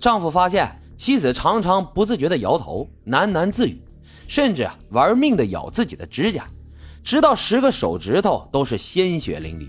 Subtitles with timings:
[0.00, 3.80] 丈夫发现妻子常常不自觉地摇头，喃喃自语，
[4.26, 6.46] 甚至玩命地咬自己的指甲，
[7.04, 9.68] 直到十个手指头都是鲜血淋漓。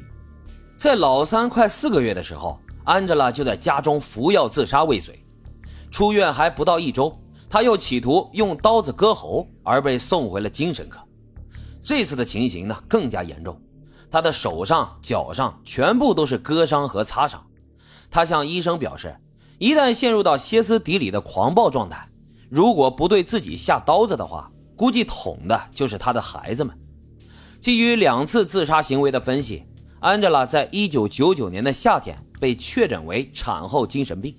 [0.78, 5.22] 在老三快四个月的时候，安吉拉就在家中服药自杀未遂。
[5.92, 7.14] 出院还不到一周，
[7.50, 11.00] 她又企图用刀子割喉，而被送回了精神科。
[11.84, 13.60] 这次的情形呢更加严重，
[14.10, 17.46] 她的手上、脚上全部都是割伤和擦伤。
[18.10, 19.14] 她向医生表示，
[19.62, 22.10] 一旦陷入到歇斯底里的狂暴状态，
[22.50, 26.76] 如果不对自己下刀子的话，估计捅的就是他的孩子们。
[27.60, 29.64] 基于两次自杀行为的分析，
[30.00, 34.34] 安吉拉在一九九九年的夏天被确诊为产后精神病，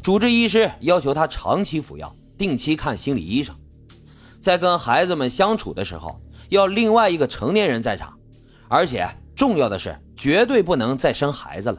[0.00, 3.54] 主治医师要求她长期服药，定期看心理医生。
[4.40, 8.14] 在跟孩子们相处的时候，要另外一个成年人在场，
[8.66, 9.06] 而且
[9.36, 11.78] 重要的是，绝对不能再生孩子了。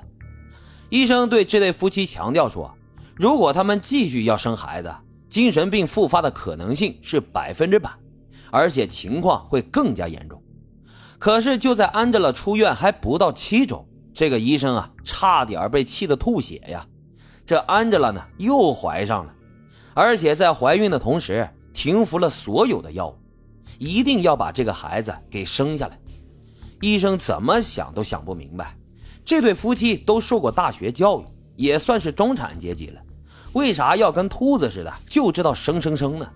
[0.89, 2.73] 医生对这对夫妻强调说
[3.15, 4.93] ：“如果他们继续要生孩子，
[5.29, 7.91] 精神病复发的可能性是百分之百，
[8.51, 10.41] 而且情况会更加严重。”
[11.19, 16.87] 可是就在安吉拉出院还不到七周，这个医生啊，差点被气得吐血呀！
[17.45, 19.33] 这安吉拉呢，又怀上了，
[19.93, 23.15] 而且在怀孕的同时停服了所有的药物，
[23.77, 25.99] 一定要把这个孩子给生下来。
[26.81, 28.73] 医生怎么想都想不明白。
[29.29, 32.99] 这对夫妻都受过大学教育，也算是中产阶级了，
[33.53, 36.27] 为啥要跟秃子似的就知道生生生呢？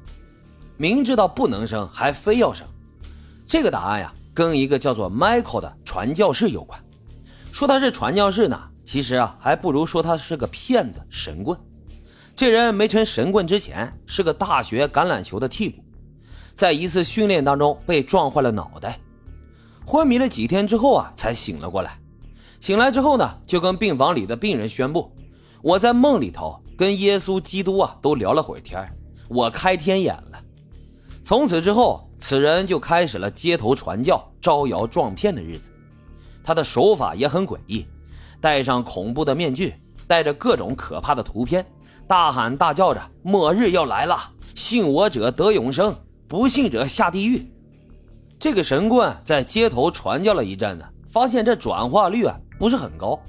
[0.78, 2.68] 明知道不能生还非要生，
[3.48, 6.80] 这个答案呀，跟一个叫做 Michael 的传教士有关。
[7.52, 11.60] 说他是传教士呢，其实啊，还不如说他是个骗子、神棍。
[12.36, 15.84] 这人没成神棍之前是个大学橄榄球的替补，
[16.54, 19.00] 在一次训练当中被撞坏了脑袋，
[19.84, 21.98] 昏迷了几天之后啊，才醒了过来。
[22.64, 25.12] 醒来之后呢，就跟病房里的病人宣布
[25.62, 28.90] ：“我在梦里头跟耶稣基督啊都聊了会儿天
[29.28, 30.42] 我开天眼了。”
[31.22, 35.70] 从此之后，此人就开始了街头传教、招摇撞骗的日子。
[36.42, 37.86] 他的手法也很诡异，
[38.40, 39.74] 戴上恐怖的面具，
[40.08, 41.66] 带着各种可怕的图片，
[42.08, 44.18] 大喊大叫着：“末日要来了，
[44.56, 45.94] 信我者得永生，
[46.30, 47.46] 不信者下地狱。”
[48.40, 52.40] 这个神棍在街头传教了一阵子，发现这转化率啊。
[52.64, 53.20] 不是很高，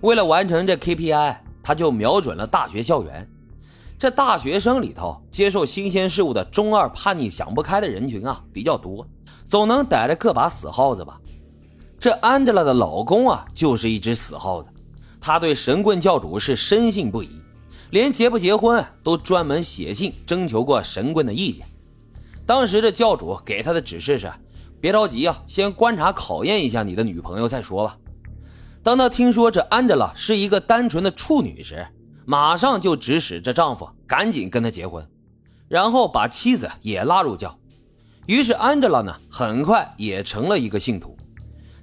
[0.00, 3.28] 为了完成这 KPI，他就瞄准了大学校园。
[3.98, 9.06] 这大学生里头，接受新鲜事物的中二、叛逆、想不开的人群啊比较多，
[9.44, 11.20] 总能逮着个把死耗子吧。
[11.98, 14.70] 这安吉拉的老公啊，就是一只死耗子，
[15.20, 17.28] 他对神棍教主是深信不疑，
[17.90, 21.66] 连结不结婚都专门写信征求过神棍的意见。
[22.46, 24.32] 当时的教主给他的指示是：
[24.80, 27.98] 别着急啊，先观察考验一下你的女朋友再说吧。
[28.82, 31.86] 当她听说这安吉拉是一个单纯的处女时，
[32.24, 35.06] 马上就指使这丈夫赶紧跟她结婚，
[35.68, 37.58] 然后把妻子也拉入教。
[38.26, 41.16] 于是安吉拉呢，很快也成了一个信徒。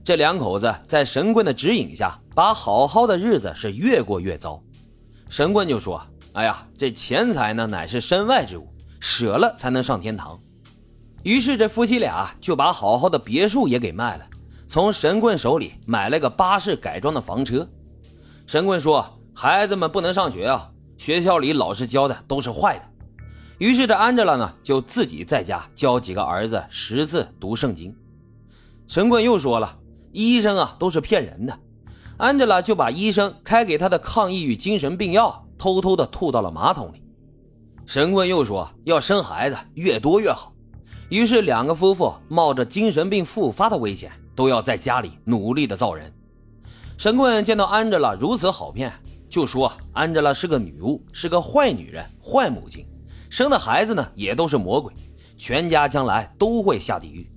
[0.04, 4.64] 这两口子在神棍的指引下，把好好的日子是越过越糟。
[5.30, 10.40] 神棍就说：“哎呀，这钱财呢，乃是身外之物，舍了才能上天堂。”
[11.24, 14.26] 于是这夫妻俩就把好好的别墅也给卖了。
[14.68, 17.66] 从神棍手里买了个巴士改装的房车，
[18.46, 22.84] 神棍说：“孩子们不能上学啊，学校里老师教的都是坏的。”
[23.60, 27.96] 于是这安吉拉呢就自己在家教几个儿子识字、读圣经。
[28.88, 29.80] 神棍又说了
[30.12, 31.58] ：“医生啊都是骗人的。”
[32.18, 37.02] 安吉拉就把医生开给他的抗抑郁精神病药偷偷的吐到了马桶里。
[37.86, 40.54] 神棍又说：“要生孩子越多越好。”
[41.10, 44.12] 于是两个夫妇冒着精神病复发的危险。
[44.38, 46.14] 都要在家里努力的造人。
[46.96, 48.94] 神棍见到安吉拉如此好骗，
[49.28, 52.86] 就说安吉拉是个女巫，是个坏女人、坏母亲，
[53.32, 54.94] 生的孩子呢也都是魔鬼，
[55.38, 57.28] 全家将来都会下地狱。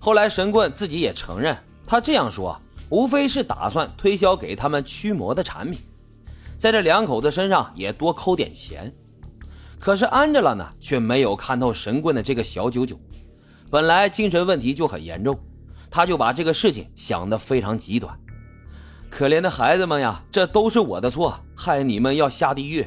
[0.00, 1.56] 后来神棍自己也承认，
[1.86, 2.60] 他这样说
[2.90, 5.80] 无非是打算推销给他们驱魔的产品，
[6.58, 8.92] 在这两口子身上也多抠点钱。
[9.78, 12.98] 可是安吉拉呢却没有看透神棍的这个小九九，
[13.70, 15.38] 本来精神问题就很严重。
[15.90, 18.18] 他就把这个事情想得非常极端，
[19.08, 22.86] 可怜的孩子们呀，这都是我的错，害你们要下地狱，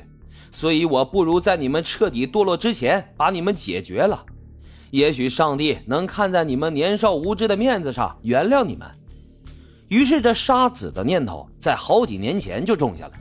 [0.51, 4.25] 所以我不如在你们彻底堕落之前把你们解决了，
[4.91, 8.87] 也许上帝能看在你们年少无知的面子上原谅你们。
[9.87, 13.13] 于是这杀子的念头在好几年前就种下了，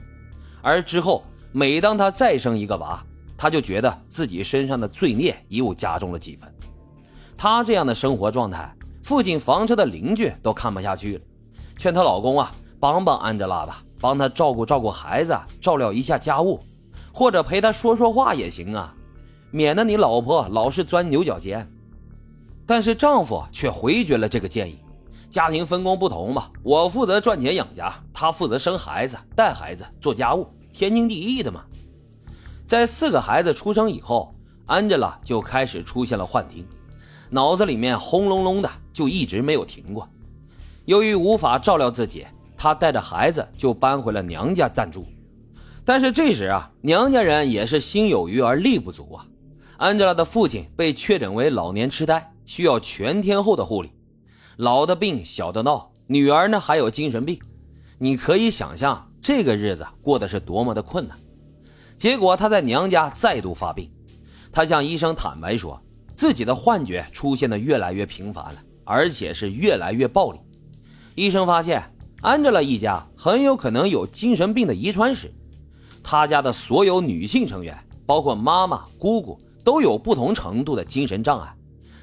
[0.61, 3.03] 而之后每当他再生一个娃，
[3.35, 6.47] 他就觉得自己身上的罪孽又加重了几分。
[7.35, 8.71] 他这样的生活状态。
[9.09, 11.21] 附近房车的邻居都看不下去了，
[11.79, 16.61] 劝她老公啊，帮帮安吉拉吧，帮她照顾照顾孩子，照料一下家务，
[17.11, 18.93] 或者陪她说说话也行啊，
[19.49, 21.67] 免得你老婆老是钻牛角尖。
[22.67, 24.77] 但是丈夫却回绝了这个建议。
[25.27, 31.63] 家庭分工不同嘛，我负责赚钱养家，他负责生孩子、带孩子、做家务，天经地义的嘛。
[32.63, 34.31] 在四个孩子出生以后，
[34.67, 36.63] 安吉拉就开始出现了幻听，
[37.29, 40.07] 脑子里面轰隆隆的，就一直没有停过。
[40.85, 42.25] 由于无法照料自己，
[42.57, 45.05] 她带着孩子就搬回了娘家暂住。
[45.85, 49.25] 但是这时啊，娘家人也是心有余而力不足啊。
[49.77, 53.91] 安吉拉的父亲被确诊为老年痴呆，需要全天候的护理。
[54.57, 57.39] 老的病，小的闹，女儿呢还有精神病，
[57.97, 61.17] 你可以想象这个日子过得是多么的困难。
[61.95, 63.89] 结果她在娘家再度发病，
[64.51, 65.81] 她向医生坦白说，
[66.19, 70.39] 自己的幻觉出现的越来越频繁了，而且是越来越暴力。
[71.15, 71.81] 医生发现
[72.19, 75.33] 安吉拉一家很有可能有精神病的遗传史，
[76.03, 77.73] 他家的所有女性成员，
[78.05, 81.55] 包括妈妈、姑姑，都有不同程度的精神障碍。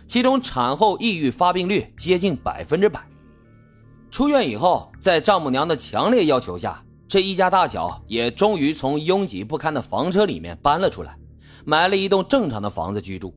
[0.06, 3.06] 其中产后抑郁发病率接近百分之百。
[4.10, 11.14] 出院以后，在丈母娘的强烈要求下，这一家大小也终于从拥挤不堪的房车里面搬了出来，
[11.66, 13.34] 买了一栋正常的房子居住。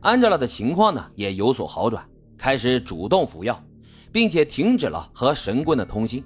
[0.00, 2.04] 安吉拉的情况呢也有所好转，
[2.36, 3.60] 开始主动服药，
[4.12, 6.24] 并且停止了和神棍的通信。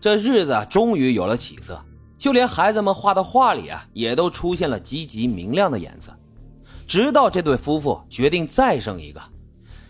[0.00, 1.78] 这日子终于有了起色，
[2.16, 6.16] 就连孩子们画的画里啊，也都出现了积极明亮的颜色。
[6.86, 9.20] 直到这对夫妇决定再生一个，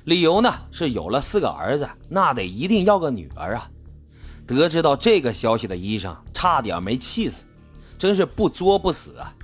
[0.05, 3.70] 理由呢是有了四个儿子，那得一定要个女儿啊！
[4.47, 7.44] 得知到这个消息的医生差点没气死，
[7.99, 9.35] 真是不作不死啊！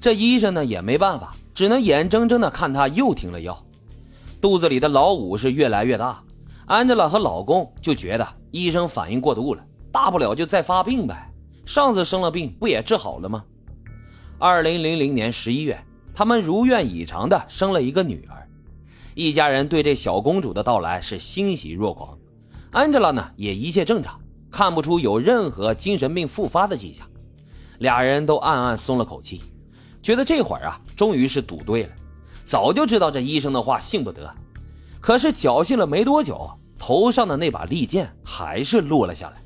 [0.00, 3.64] 这医生呢也没办法，只能眼睁睁的看他又停了药，
[4.40, 6.22] 肚子里的老五是越来越大。
[6.66, 11.32] 安吉拉和老公就觉得医生反应过度了，大不了就再发病呗，
[11.64, 13.44] 上次生了病不也治好了吗？
[14.38, 15.78] 二零零零年十一月。
[16.16, 18.48] 他们如愿以偿的生了一个女儿，
[19.16, 22.16] 一家人对这小公主的到来是欣喜若狂。
[22.70, 27.04] 安吉拉呢也一切正常，看不出有任何精神病复发的迹象，
[27.80, 29.42] 俩人都暗暗松了口气，
[30.00, 31.90] 觉得这会儿啊终于是赌对了。
[32.44, 34.30] 早就知道这医生的话信不得，
[35.00, 39.43] 可是侥幸了没多久，头上的那把利剑还是落了下来。